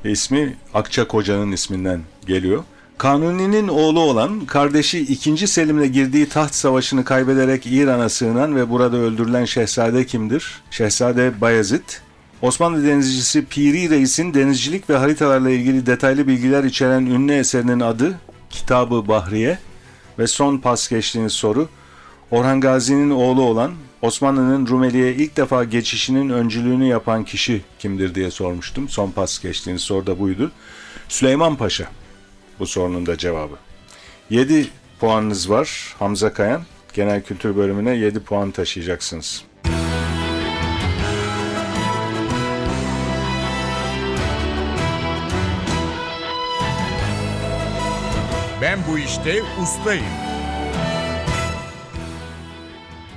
ismi 0.05 0.55
Akçakoca'nın 0.73 1.51
isminden 1.51 2.01
geliyor. 2.27 2.63
Kanuni'nin 2.97 3.67
oğlu 3.67 3.99
olan 3.99 4.45
kardeşi 4.45 4.99
2. 4.99 5.47
Selim'le 5.47 5.93
girdiği 5.93 6.29
taht 6.29 6.55
savaşını 6.55 7.05
kaybederek 7.05 7.65
İran'a 7.65 8.09
sığınan 8.09 8.55
ve 8.55 8.69
burada 8.69 8.97
öldürülen 8.97 9.45
şehzade 9.45 10.05
kimdir? 10.05 10.61
Şehzade 10.71 11.41
Bayezid. 11.41 12.04
Osmanlı 12.45 12.87
denizcisi 12.87 13.45
Piri 13.45 13.89
Reis'in 13.89 14.33
denizcilik 14.33 14.89
ve 14.89 14.97
haritalarla 14.97 15.49
ilgili 15.49 15.85
detaylı 15.85 16.27
bilgiler 16.27 16.63
içeren 16.63 17.05
ünlü 17.05 17.33
eserinin 17.33 17.79
adı 17.79 18.19
Kitabı 18.49 19.07
Bahriye 19.07 19.59
ve 20.19 20.27
son 20.27 20.57
pas 20.57 20.89
geçtiğiniz 20.89 21.33
soru 21.33 21.69
Orhan 22.31 22.61
Gazi'nin 22.61 23.09
oğlu 23.09 23.41
olan 23.41 23.71
Osmanlı'nın 24.01 24.67
Rumeli'ye 24.67 25.15
ilk 25.15 25.37
defa 25.37 25.63
geçişinin 25.63 26.29
öncülüğünü 26.29 26.85
yapan 26.85 27.23
kişi 27.23 27.61
kimdir 27.79 28.15
diye 28.15 28.31
sormuştum. 28.31 28.89
Son 28.89 29.11
pas 29.11 29.41
geçtiğiniz 29.41 29.81
soru 29.81 30.07
da 30.07 30.19
buydu. 30.19 30.51
Süleyman 31.09 31.55
Paşa 31.55 31.87
bu 32.59 32.67
sorunun 32.67 33.05
da 33.05 33.17
cevabı. 33.17 33.55
7 34.29 34.67
puanınız 34.99 35.49
var 35.49 35.95
Hamza 35.99 36.33
Kayan. 36.33 36.63
Genel 36.93 37.21
kültür 37.23 37.55
bölümüne 37.55 37.95
7 37.95 38.19
puan 38.19 38.51
taşıyacaksınız. 38.51 39.43
Bu 48.87 48.99
işte 48.99 49.41
ustayım. 49.63 50.05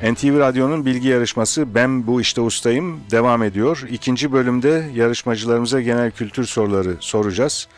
NTV 0.03 0.39
Radyo'nun 0.39 0.87
bilgi 0.87 1.09
yarışması 1.09 1.75
Ben 1.75 2.07
Bu 2.07 2.21
İşte 2.21 2.41
Ustayım 2.41 3.01
devam 3.11 3.43
ediyor. 3.43 3.85
İkinci 3.91 4.33
bölümde 4.33 4.91
yarışmacılarımıza 4.95 5.81
genel 5.81 6.11
kültür 6.11 6.45
soruları 6.45 6.97
soracağız. 7.01 7.69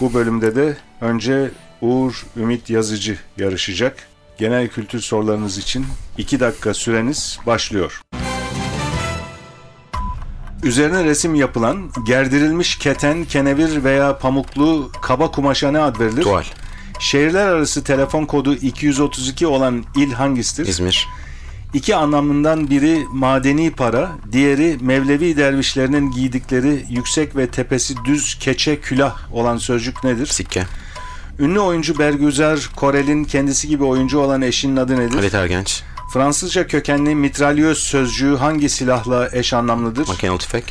Bu 0.00 0.14
bölümde 0.14 0.56
de 0.56 0.76
önce 1.00 1.50
Uğur 1.80 2.26
Ümit 2.36 2.70
Yazıcı 2.70 3.18
yarışacak. 3.36 3.96
Genel 4.38 4.68
kültür 4.68 5.00
sorularınız 5.00 5.58
için 5.58 5.86
2 6.18 6.40
dakika 6.40 6.74
süreniz 6.74 7.38
başlıyor. 7.46 8.02
Üzerine 10.62 11.04
resim 11.04 11.34
yapılan, 11.34 11.90
gerdirilmiş 12.06 12.78
keten, 12.78 13.24
kenevir 13.24 13.84
veya 13.84 14.18
pamuklu 14.18 14.90
kaba 15.02 15.30
kumaşa 15.30 15.70
ne 15.70 15.78
ad 15.80 16.00
verilir? 16.00 16.22
Tuval. 16.22 16.44
Şehirler 17.02 17.46
arası 17.46 17.84
telefon 17.84 18.24
kodu 18.24 18.54
232 18.54 19.46
olan 19.46 19.84
il 19.96 20.12
hangisidir? 20.12 20.66
İzmir. 20.66 21.08
İki 21.74 21.96
anlamından 21.96 22.70
biri 22.70 23.06
madeni 23.12 23.70
para, 23.70 24.12
diğeri 24.32 24.78
Mevlevi 24.80 25.36
dervişlerinin 25.36 26.10
giydikleri 26.10 26.84
yüksek 26.90 27.36
ve 27.36 27.46
tepesi 27.46 27.94
düz 28.04 28.38
keçe 28.38 28.80
külah 28.80 29.16
olan 29.32 29.56
sözcük 29.56 30.04
nedir? 30.04 30.26
Sikke. 30.26 30.66
Ünlü 31.38 31.60
oyuncu 31.60 31.98
Bergüzar 31.98 32.70
Korel'in 32.76 33.24
kendisi 33.24 33.68
gibi 33.68 33.84
oyuncu 33.84 34.18
olan 34.18 34.42
eşinin 34.42 34.76
adı 34.76 34.96
nedir? 34.96 35.14
Halit 35.14 35.34
Ergenç. 35.34 35.82
Fransızca 36.12 36.66
kökenli 36.66 37.14
mitralyöz 37.14 37.78
sözcüğü 37.78 38.36
hangi 38.36 38.68
silahla 38.68 39.28
eş 39.32 39.52
anlamlıdır? 39.52 40.08
Makinalı 40.08 40.38
tüfek. 40.38 40.64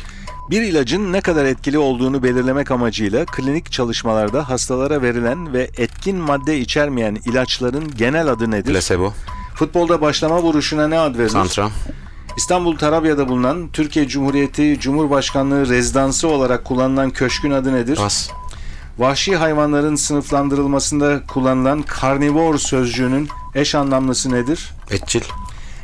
Bir 0.50 0.62
ilacın 0.62 1.12
ne 1.12 1.20
kadar 1.20 1.44
etkili 1.44 1.78
olduğunu 1.78 2.22
belirlemek 2.22 2.70
amacıyla 2.70 3.24
klinik 3.24 3.72
çalışmalarda 3.72 4.48
hastalara 4.48 5.02
verilen 5.02 5.52
ve 5.52 5.70
etkin 5.76 6.16
madde 6.16 6.58
içermeyen 6.58 7.18
ilaçların 7.26 7.90
genel 7.96 8.28
adı 8.28 8.50
nedir? 8.50 8.72
Placebo. 8.72 9.12
Futbolda 9.54 10.00
başlama 10.00 10.42
vuruşuna 10.42 10.88
ne 10.88 10.98
ad 10.98 11.14
verilir? 11.14 11.28
Santra. 11.28 11.70
İstanbul 12.36 12.76
Tarabya'da 12.76 13.28
bulunan 13.28 13.68
Türkiye 13.72 14.08
Cumhuriyeti 14.08 14.80
Cumhurbaşkanlığı 14.80 15.68
rezidansı 15.68 16.28
olarak 16.28 16.64
kullanılan 16.64 17.10
köşkün 17.10 17.50
adı 17.50 17.72
nedir? 17.72 17.96
Pas. 17.96 18.30
Vahşi 18.98 19.36
hayvanların 19.36 19.96
sınıflandırılmasında 19.96 21.20
kullanılan 21.26 21.82
karnivor 21.82 22.58
sözcüğünün 22.58 23.28
eş 23.54 23.74
anlamlısı 23.74 24.32
nedir? 24.32 24.70
Etçil. 24.90 25.22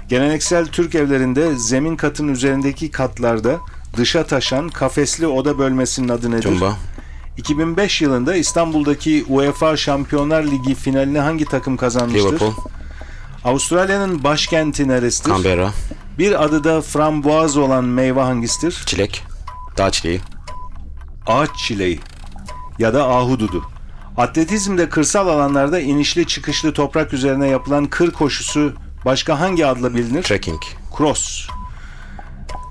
Geleneksel 0.09 0.67
Türk 0.67 0.95
evlerinde 0.95 1.57
zemin 1.57 1.97
katın 1.97 2.29
üzerindeki 2.29 2.91
katlarda 2.91 3.57
dışa 3.97 4.27
taşan 4.27 4.69
kafesli 4.69 5.27
oda 5.27 5.59
bölmesinin 5.59 6.09
adı 6.09 6.31
nedir? 6.31 6.43
Cumba. 6.43 6.77
2005 7.37 8.03
yılında 8.03 8.37
İstanbul'daki 8.37 9.25
UEFA 9.29 9.77
Şampiyonlar 9.77 10.45
Ligi 10.45 10.75
finalini 10.75 11.19
hangi 11.19 11.45
takım 11.45 11.77
kazanmıştır? 11.77 12.29
Liverpool. 12.29 12.53
Avustralya'nın 13.45 14.25
başkenti 14.25 14.89
neresidir? 14.89 15.31
Canberra. 15.31 15.71
Bir 16.19 16.45
adı 16.45 16.65
da 16.65 16.81
frambuaz 16.81 17.57
olan 17.57 17.85
meyve 17.85 18.21
hangisidir? 18.21 18.83
Çilek. 18.87 19.25
Dağ 19.79 19.91
çileği. 19.91 20.21
Ağaç 21.27 21.51
çileği 21.57 22.01
ya 22.79 22.95
da 22.95 23.09
ahududu. 23.09 23.65
Atletizmde 24.17 24.89
kırsal 24.89 25.29
alanlarda 25.29 25.81
inişli 25.81 26.27
çıkışlı 26.27 26.73
toprak 26.73 27.13
üzerine 27.15 27.49
yapılan 27.49 27.87
kır 27.87 28.11
koşusu 28.11 28.73
başka 29.05 29.41
hangi 29.41 29.67
adla 29.67 29.95
bilinir? 29.95 30.23
Trekking. 30.23 30.63
Cross. 30.99 31.49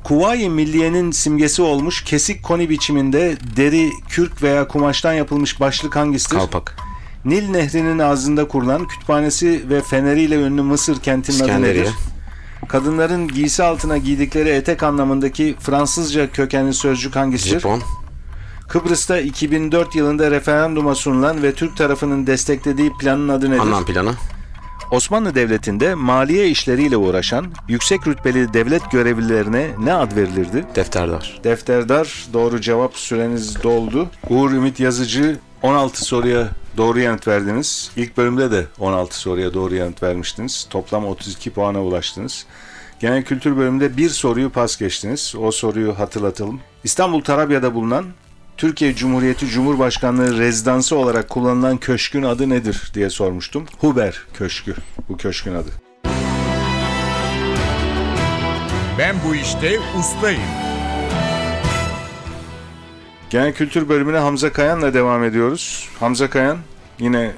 Kuvayi 0.07 0.49
Milliye'nin 0.49 1.11
simgesi 1.11 1.61
olmuş 1.61 2.03
kesik 2.03 2.43
koni 2.43 2.69
biçiminde 2.69 3.37
deri, 3.55 3.91
kürk 4.09 4.43
veya 4.43 4.67
kumaştan 4.67 5.13
yapılmış 5.13 5.59
başlık 5.59 5.95
hangisidir? 5.95 6.35
Kalpak. 6.37 6.75
Nil 7.25 7.49
Nehri'nin 7.49 7.99
ağzında 7.99 8.47
kurulan 8.47 8.87
kütüphanesi 8.87 9.69
ve 9.69 9.81
feneriyle 9.81 10.35
ünlü 10.35 10.61
Mısır 10.61 10.99
kentinin 10.99 11.39
adı 11.39 11.61
nedir? 11.61 11.89
Kadınların 12.67 13.27
giysi 13.27 13.63
altına 13.63 13.97
giydikleri 13.97 14.49
etek 14.49 14.83
anlamındaki 14.83 15.55
Fransızca 15.59 16.31
kökenli 16.31 16.73
sözcük 16.73 17.15
hangisidir? 17.15 17.59
Japon. 17.59 17.81
Kıbrıs'ta 18.67 19.19
2004 19.19 19.95
yılında 19.95 20.31
referanduma 20.31 20.95
sunulan 20.95 21.43
ve 21.43 21.53
Türk 21.53 21.77
tarafının 21.77 22.27
desteklediği 22.27 22.91
planın 22.99 23.29
adı 23.29 23.49
nedir? 23.49 23.59
Anlam 23.59 23.85
planı. 23.85 24.13
Osmanlı 24.91 25.35
Devleti'nde 25.35 25.95
maliye 25.95 26.49
işleriyle 26.49 26.97
uğraşan 26.97 27.45
yüksek 27.67 28.07
rütbeli 28.07 28.53
devlet 28.53 28.91
görevlilerine 28.91 29.67
ne 29.79 29.93
ad 29.93 30.15
verilirdi? 30.15 30.65
Defterdar. 30.75 31.39
Defterdar 31.43 32.25
doğru 32.33 32.61
cevap 32.61 32.95
süreniz 32.95 33.63
doldu. 33.63 34.09
Uğur 34.29 34.51
Ümit 34.51 34.79
Yazıcı 34.79 35.39
16 35.61 36.05
soruya 36.05 36.49
doğru 36.77 36.99
yanıt 36.99 37.27
verdiniz. 37.27 37.91
İlk 37.95 38.17
bölümde 38.17 38.51
de 38.51 38.65
16 38.79 39.19
soruya 39.19 39.53
doğru 39.53 39.75
yanıt 39.75 40.03
vermiştiniz. 40.03 40.67
Toplam 40.69 41.05
32 41.05 41.49
puana 41.49 41.83
ulaştınız. 41.83 42.45
Genel 42.99 43.23
kültür 43.23 43.57
bölümünde 43.57 43.97
bir 43.97 44.09
soruyu 44.09 44.49
pas 44.49 44.77
geçtiniz. 44.77 45.33
O 45.39 45.51
soruyu 45.51 45.99
hatırlatalım. 45.99 46.59
İstanbul 46.83 47.21
Tarabya'da 47.21 47.73
bulunan 47.73 48.05
Türkiye 48.57 48.95
Cumhuriyeti 48.95 49.47
Cumhurbaşkanlığı 49.47 50.37
rezidansı 50.37 50.97
olarak 50.97 51.29
kullanılan 51.29 51.77
köşkün 51.77 52.23
adı 52.23 52.49
nedir 52.49 52.91
diye 52.93 53.09
sormuştum. 53.09 53.65
Huber 53.77 54.21
Köşkü 54.33 54.75
bu 55.09 55.17
köşkün 55.17 55.55
adı. 55.55 55.69
Ben 58.99 59.15
bu 59.27 59.35
işte 59.35 59.79
ustayım. 59.99 60.41
Genel 63.29 63.53
kültür 63.53 63.89
bölümüne 63.89 64.17
Hamza 64.17 64.51
Kayan'la 64.51 64.93
devam 64.93 65.23
ediyoruz. 65.23 65.89
Hamza 65.99 66.29
Kayan 66.29 66.57
yine 66.99 67.31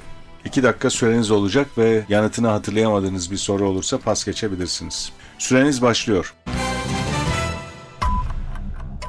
2 0.44 0.62
dakika 0.62 0.90
süreniz 0.90 1.30
olacak 1.30 1.66
ve 1.78 2.04
yanıtını 2.08 2.48
hatırlayamadığınız 2.48 3.30
bir 3.30 3.36
soru 3.36 3.68
olursa 3.68 3.98
pas 3.98 4.24
geçebilirsiniz. 4.24 5.12
Süreniz 5.38 5.82
başlıyor. 5.82 6.34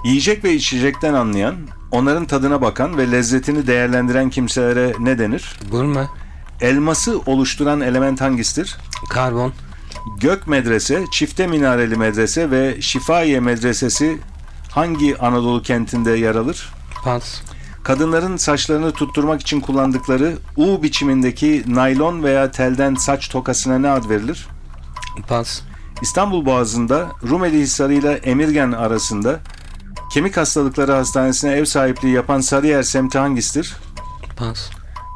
Yiyecek 0.05 0.43
ve 0.43 0.53
içecekten 0.53 1.13
anlayan, 1.13 1.55
onların 1.91 2.25
tadına 2.25 2.61
bakan 2.61 2.97
ve 2.97 3.11
lezzetini 3.11 3.67
değerlendiren 3.67 4.29
kimselere 4.29 4.93
ne 4.99 5.19
denir? 5.19 5.59
Gurme. 5.71 6.07
Elması 6.61 7.19
oluşturan 7.25 7.81
element 7.81 8.21
hangisidir? 8.21 8.77
Karbon. 9.09 9.53
Gök 10.19 10.47
Medrese, 10.47 11.03
Çifte 11.11 11.47
Minareli 11.47 11.95
Medrese 11.95 12.51
ve 12.51 12.81
Şifahiye 12.81 13.39
Medresesi 13.39 14.17
hangi 14.71 15.17
Anadolu 15.17 15.61
kentinde 15.61 16.11
yer 16.11 16.35
alır? 16.35 16.69
Pas. 17.03 17.41
Kadınların 17.83 18.37
saçlarını 18.37 18.91
tutturmak 18.91 19.41
için 19.41 19.61
kullandıkları 19.61 20.37
U 20.57 20.83
biçimindeki 20.83 21.63
naylon 21.67 22.23
veya 22.23 22.51
telden 22.51 22.95
saç 22.95 23.29
tokasına 23.29 23.79
ne 23.79 23.89
ad 23.89 24.09
verilir? 24.09 24.47
Pas. 25.27 25.61
İstanbul 26.01 26.45
Boğazı'nda 26.45 27.07
Rumeli 27.29 27.59
Hisarı 27.59 27.93
ile 27.93 28.11
Emirgen 28.11 28.71
arasında 28.71 29.39
Kemik 30.11 30.37
Hastalıkları 30.37 30.91
Hastanesi'ne 30.91 31.51
ev 31.51 31.65
sahipliği 31.65 32.13
yapan 32.13 32.41
Sarıyer 32.41 32.83
semti 32.83 33.17
hangisidir? 33.17 33.75
Pas. 34.37 34.69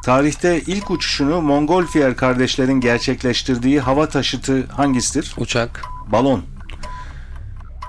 Tarihte 0.04 0.60
ilk 0.60 0.90
uçuşunu 0.90 1.40
Montgolfier 1.40 2.16
kardeşlerin 2.16 2.80
gerçekleştirdiği 2.80 3.80
hava 3.80 4.08
taşıtı 4.08 4.66
hangisidir? 4.66 5.34
Uçak. 5.38 5.82
Balon. 6.12 6.42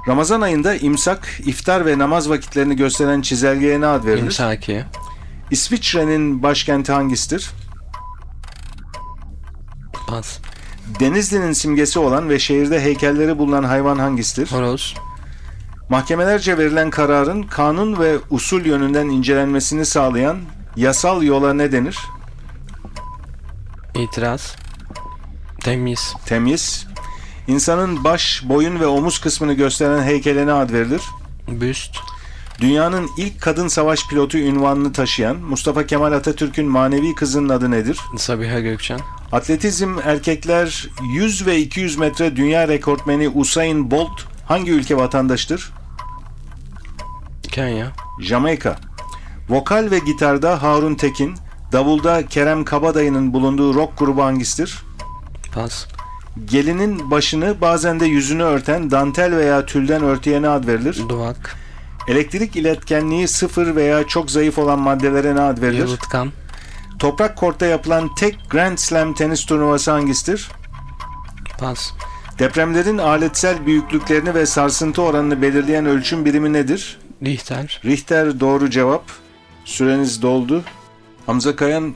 Ramazan 0.08 0.42
ayında 0.42 0.76
imsak, 0.76 1.40
iftar 1.46 1.86
ve 1.86 1.98
namaz 1.98 2.30
vakitlerini 2.30 2.76
gösteren 2.76 3.22
çizelgeye 3.22 3.82
ne 3.82 3.88
ad 3.88 4.06
verilir? 4.06 4.24
İmsaki. 4.26 4.84
İsviçre'nin 5.52 6.44
başkenti 6.44 6.92
hangisidir? 6.92 7.50
Pas. 10.08 10.40
Denizli'nin 11.00 11.54
simgesi 11.54 12.00
olan 12.00 12.30
ve 12.30 12.40
şehirde 12.40 12.82
heykelleri 12.82 13.38
bulunan 13.38 13.64
hayvan 13.64 14.00
hangisidir? 14.00 14.52
Horoz. 14.52 14.96
Mahkemelerce 15.90 16.58
verilen 16.58 16.90
kararın 16.90 17.44
kanun 17.44 18.00
ve 18.00 18.18
usul 18.30 18.66
yönünden 18.66 19.06
incelenmesini 19.10 19.86
sağlayan 19.86 20.38
yasal 20.76 21.24
yola 21.24 21.54
ne 21.54 21.72
denir? 21.72 21.98
İtiraz. 23.96 24.56
Temiz. 25.64 26.14
Temiz. 26.26 26.88
İnsanın 27.48 28.04
baş, 28.04 28.44
boyun 28.46 28.80
ve 28.80 28.88
omuz 28.88 29.20
kısmını 29.20 29.54
gösteren 29.54 30.04
heykele 30.04 30.48
ne 30.48 30.54
ad 30.54 30.74
verilir? 30.74 31.02
Büst. 31.48 31.98
Dünyanın 32.62 33.10
ilk 33.18 33.42
kadın 33.42 33.68
savaş 33.68 34.08
pilotu 34.08 34.38
ünvanını 34.38 34.94
taşıyan 34.94 35.36
Mustafa 35.38 35.86
Kemal 35.86 36.12
Atatürk'ün 36.12 36.68
manevi 36.68 37.16
kızının 37.16 37.50
adı 37.50 37.72
nedir? 37.72 38.00
Sabiha 38.18 38.60
Gökçen. 38.60 39.00
Atletizm 39.32 39.98
erkekler 40.04 40.88
100 41.14 41.48
ve 41.48 41.60
200 41.60 41.98
metre 41.98 42.36
dünya 42.36 42.68
rekortmeni 42.68 43.30
Usain 43.30 43.92
Bolt 43.92 44.22
hangi 44.46 44.72
ülke 44.72 44.98
vatandaşıdır? 44.98 45.72
Kenya. 47.58 47.92
Jamaika. 48.20 48.76
Vokal 49.50 49.92
ve 49.92 50.00
gitarda 50.00 50.64
Harun 50.64 50.96
Tekin, 50.96 51.36
davulda 51.72 52.26
Kerem 52.26 52.66
Kabadayı'nın 52.66 53.34
bulunduğu 53.34 53.74
rock 53.74 53.98
grubu 53.98 54.24
hangisidir? 54.24 54.84
Pas. 55.54 55.88
Gelinin 56.46 57.12
başını 57.12 57.62
bazen 57.62 58.00
de 58.00 58.06
yüzünü 58.06 58.44
örten 58.44 58.92
dantel 58.92 59.36
veya 59.36 59.66
tülden 59.66 60.04
örtüye 60.04 60.42
ne 60.42 60.50
ad 60.50 60.68
verilir? 60.68 61.02
Duvak. 61.10 61.56
Elektrik 62.08 62.56
iletkenliği 62.56 63.28
sıfır 63.28 63.76
veya 63.76 64.08
çok 64.08 64.32
zayıf 64.32 64.58
olan 64.58 64.80
maddelere 64.80 65.36
ne 65.36 65.42
ad 65.42 65.62
verilir? 65.62 65.80
Yalıtkan. 65.80 66.32
Toprak 67.00 67.38
kortta 67.38 67.66
yapılan 67.66 68.16
tek 68.16 68.50
Grand 68.50 68.78
Slam 68.78 69.14
tenis 69.14 69.46
turnuvası 69.46 69.92
hangisidir? 69.92 70.52
Pas. 71.60 71.92
Depremlerin 72.40 72.98
aletsel 72.98 73.66
büyüklüklerini 73.66 74.34
ve 74.34 74.46
sarsıntı 74.46 75.02
oranını 75.02 75.42
belirleyen 75.42 75.86
ölçüm 75.86 76.26
birimi 76.26 76.54
nedir? 76.54 77.00
Richter. 77.24 77.82
Richter 77.86 78.40
doğru 78.40 78.70
cevap. 78.70 79.04
Süreniz 79.66 80.22
doldu. 80.22 80.64
Hamza 81.26 81.56
Kayan 81.56 81.94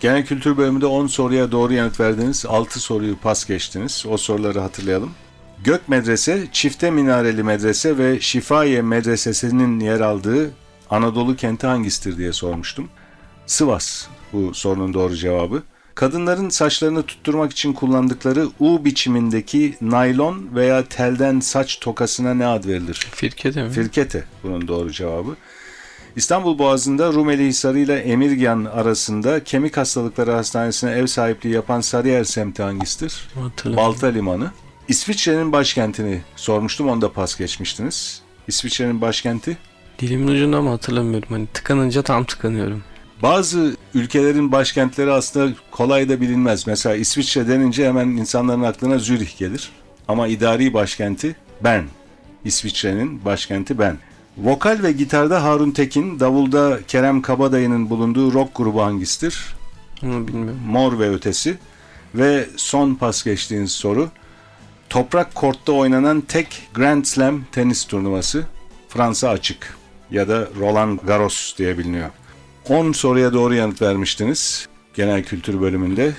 Genel 0.00 0.26
Kültür 0.26 0.56
bölümünde 0.56 0.86
10 0.86 1.06
soruya 1.06 1.52
doğru 1.52 1.72
yanıt 1.72 2.00
verdiniz. 2.00 2.46
6 2.46 2.80
soruyu 2.80 3.18
pas 3.18 3.46
geçtiniz. 3.46 4.04
O 4.08 4.16
soruları 4.16 4.60
hatırlayalım. 4.60 5.10
Gök 5.64 5.88
Medrese, 5.88 6.46
Çifte 6.52 6.90
Minareli 6.90 7.42
Medrese 7.42 7.98
ve 7.98 8.20
Şifahiye 8.20 8.82
Medresesi'nin 8.82 9.80
yer 9.80 10.00
aldığı 10.00 10.50
Anadolu 10.90 11.36
kenti 11.36 11.66
hangisidir 11.66 12.16
diye 12.16 12.32
sormuştum. 12.32 12.88
Sivas 13.46 14.06
bu 14.32 14.54
sorunun 14.54 14.94
doğru 14.94 15.16
cevabı. 15.16 15.62
Kadınların 15.94 16.48
saçlarını 16.48 17.02
tutturmak 17.02 17.52
için 17.52 17.72
kullandıkları 17.72 18.48
U 18.60 18.84
biçimindeki 18.84 19.76
naylon 19.80 20.48
veya 20.54 20.84
telden 20.84 21.40
saç 21.40 21.78
tokasına 21.80 22.34
ne 22.34 22.46
ad 22.46 22.64
verilir? 22.64 23.06
Firke 23.14 23.54
de 23.54 23.62
mi? 23.62 23.70
Firkete 23.70 24.24
bunun 24.42 24.68
doğru 24.68 24.92
cevabı. 24.92 25.36
İstanbul 26.16 26.58
Boğazı'nda 26.58 27.12
Rumeli 27.12 27.46
Hisarı 27.46 27.78
ile 27.78 27.98
Emirgan 27.98 28.64
arasında 28.64 29.44
Kemik 29.44 29.76
Hastalıkları 29.76 30.30
Hastanesi'ne 30.30 30.90
ev 30.90 31.06
sahipliği 31.06 31.54
yapan 31.54 31.80
Sarıyer 31.80 32.24
semti 32.24 32.62
hangisidir? 32.62 33.28
Balta 33.64 34.06
Limanı. 34.06 34.50
İsviçre'nin 34.88 35.52
başkentini 35.52 36.22
sormuştum, 36.36 36.88
onu 36.88 37.00
da 37.02 37.12
pas 37.12 37.38
geçmiştiniz. 37.38 38.22
İsviçre'nin 38.48 39.00
başkenti. 39.00 39.56
Dilimin 39.98 40.28
ucunda 40.28 40.56
ama 40.56 40.70
hatırlamıyorum. 40.70 41.28
Hani 41.28 41.46
tıkanınca 41.46 42.02
tam 42.02 42.24
tıkanıyorum. 42.24 42.82
Bazı 43.22 43.76
ülkelerin 43.94 44.52
başkentleri 44.52 45.12
aslında 45.12 45.54
kolay 45.70 46.08
da 46.08 46.20
bilinmez. 46.20 46.66
Mesela 46.66 46.94
İsviçre 46.96 47.48
denince 47.48 47.88
hemen 47.88 48.08
insanların 48.08 48.62
aklına 48.62 48.98
Zürih 48.98 49.38
gelir. 49.38 49.70
Ama 50.08 50.26
idari 50.26 50.74
başkenti 50.74 51.36
Bern. 51.64 51.84
İsviçre'nin 52.44 53.24
başkenti 53.24 53.78
Bern. 53.78 53.94
Vokal 54.38 54.82
ve 54.82 54.92
gitarda 54.92 55.44
Harun 55.44 55.70
Tekin, 55.70 56.20
davulda 56.20 56.78
Kerem 56.88 57.22
Kabadayı'nın 57.22 57.90
bulunduğu 57.90 58.32
rock 58.32 58.54
grubu 58.54 58.82
hangisidir? 58.82 59.54
Onu 60.02 60.28
bilmiyorum. 60.28 60.60
Mor 60.66 60.98
ve 60.98 61.10
Ötesi. 61.10 61.58
Ve 62.14 62.48
son 62.56 62.94
pas 62.94 63.24
geçtiğiniz 63.24 63.72
soru. 63.72 64.08
Toprak 64.90 65.34
kortta 65.34 65.72
oynanan 65.72 66.20
tek 66.20 66.68
Grand 66.74 67.04
Slam 67.04 67.44
tenis 67.52 67.84
turnuvası 67.84 68.46
Fransa 68.88 69.28
Açık 69.28 69.76
ya 70.10 70.28
da 70.28 70.48
Roland 70.60 70.98
Garros 71.06 71.56
diye 71.58 71.78
biliniyor. 71.78 72.10
10 72.68 72.92
soruya 72.92 73.32
doğru 73.32 73.54
yanıt 73.54 73.82
vermiştiniz 73.82 74.68
genel 74.94 75.24
kültür 75.24 75.60
bölümünde. 75.60 76.12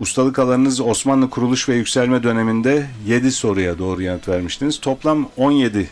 Ustalık 0.00 0.38
alanınız 0.38 0.80
Osmanlı 0.80 1.30
kuruluş 1.30 1.68
ve 1.68 1.74
yükselme 1.74 2.22
döneminde 2.22 2.86
7 3.06 3.32
soruya 3.32 3.78
doğru 3.78 4.02
yanıt 4.02 4.28
vermiştiniz. 4.28 4.80
Toplam 4.80 5.28
17 5.36 5.88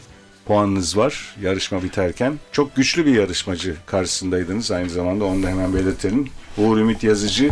puanınız 0.47 0.97
var 0.97 1.37
yarışma 1.43 1.83
biterken. 1.83 2.39
Çok 2.53 2.77
güçlü 2.77 3.07
bir 3.07 3.15
yarışmacı 3.15 3.77
karşısındaydınız 3.87 4.71
aynı 4.71 4.91
zamanda 4.91 5.25
onu 5.25 5.43
da 5.43 5.49
hemen 5.49 5.75
belirtelim. 5.75 6.29
Uğur 6.59 6.79
Ümit 6.79 7.05
Yazıcı 7.05 7.51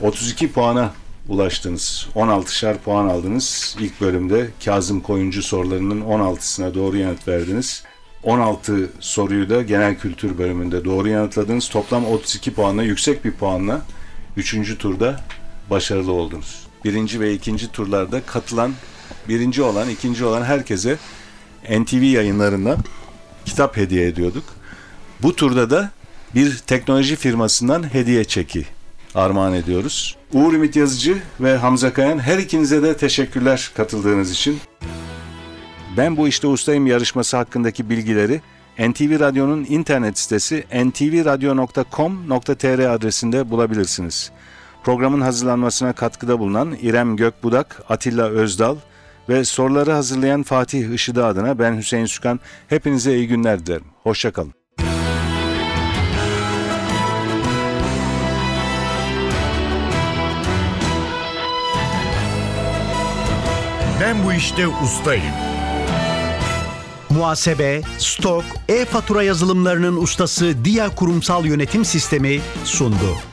32 0.00 0.52
puana 0.52 0.92
ulaştınız. 1.28 2.08
16'şar 2.14 2.78
puan 2.78 3.08
aldınız. 3.08 3.76
İlk 3.80 4.00
bölümde 4.00 4.50
Kazım 4.64 5.00
Koyuncu 5.00 5.42
sorularının 5.42 6.00
16'sına 6.00 6.74
doğru 6.74 6.96
yanıt 6.96 7.28
verdiniz. 7.28 7.84
16 8.22 8.90
soruyu 9.00 9.50
da 9.50 9.62
genel 9.62 9.98
kültür 9.98 10.38
bölümünde 10.38 10.84
doğru 10.84 11.08
yanıtladınız. 11.08 11.68
Toplam 11.68 12.06
32 12.06 12.54
puanla 12.54 12.82
yüksek 12.82 13.24
bir 13.24 13.32
puanla 13.32 13.82
3. 14.36 14.78
turda 14.78 15.20
başarılı 15.70 16.12
oldunuz. 16.12 16.66
Birinci 16.84 17.20
ve 17.20 17.34
ikinci 17.34 17.72
turlarda 17.72 18.22
katılan, 18.26 18.72
birinci 19.28 19.62
olan, 19.62 19.88
ikinci 19.88 20.24
olan 20.24 20.42
herkese 20.42 20.98
NTV 21.70 22.02
yayınlarından 22.02 22.78
kitap 23.44 23.76
hediye 23.76 24.06
ediyorduk. 24.06 24.44
Bu 25.22 25.36
turda 25.36 25.70
da 25.70 25.90
bir 26.34 26.58
teknoloji 26.58 27.16
firmasından 27.16 27.94
hediye 27.94 28.24
çeki 28.24 28.66
armağan 29.14 29.54
ediyoruz. 29.54 30.16
Uğur 30.32 30.52
Ümit 30.52 30.76
Yazıcı 30.76 31.18
ve 31.40 31.56
Hamza 31.56 31.92
Kayan 31.92 32.18
her 32.18 32.38
ikinize 32.38 32.82
de 32.82 32.96
teşekkürler 32.96 33.70
katıldığınız 33.76 34.30
için. 34.30 34.60
Ben 35.96 36.16
bu 36.16 36.28
işte 36.28 36.46
ustayım 36.46 36.86
yarışması 36.86 37.36
hakkındaki 37.36 37.90
bilgileri 37.90 38.40
NTV 38.78 39.20
Radyo'nun 39.20 39.66
internet 39.68 40.18
sitesi 40.18 40.64
ntvradio.com.tr 40.74 42.94
adresinde 42.94 43.50
bulabilirsiniz. 43.50 44.30
Programın 44.84 45.20
hazırlanmasına 45.20 45.92
katkıda 45.92 46.38
bulunan 46.38 46.76
İrem 46.82 47.16
Gökbudak, 47.16 47.82
Atilla 47.88 48.28
Özdal 48.28 48.76
ve 49.28 49.44
soruları 49.44 49.92
hazırlayan 49.92 50.42
Fatih 50.42 50.94
Işıdı 50.94 51.26
adına 51.26 51.58
ben 51.58 51.76
Hüseyin 51.76 52.06
Sükan. 52.06 52.40
Hepinize 52.68 53.16
iyi 53.16 53.28
günler 53.28 53.66
dilerim. 53.66 53.86
Hoşçakalın. 54.02 54.54
Ben 64.00 64.26
bu 64.26 64.32
işte 64.32 64.68
ustayım. 64.68 65.51
Muhasebe, 67.16 67.82
stok, 67.98 68.44
e-fatura 68.68 69.22
yazılımlarının 69.22 69.96
ustası 69.96 70.64
Dia 70.64 70.94
Kurumsal 70.94 71.46
Yönetim 71.46 71.84
Sistemi 71.84 72.40
sundu. 72.64 73.31